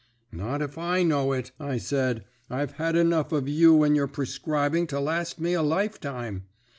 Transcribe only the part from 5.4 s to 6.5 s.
a lifetime.